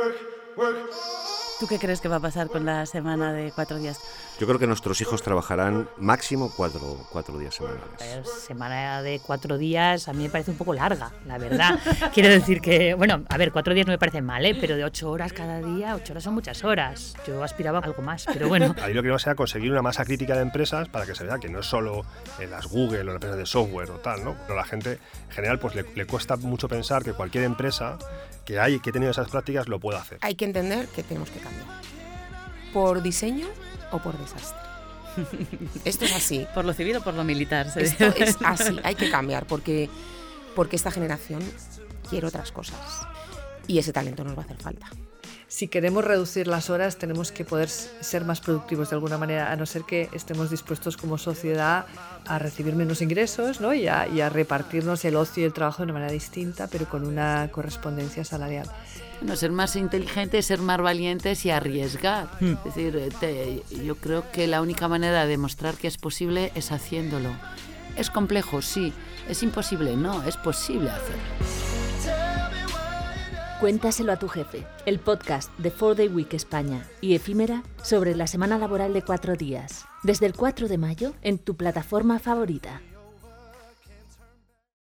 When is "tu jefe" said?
74.16-74.66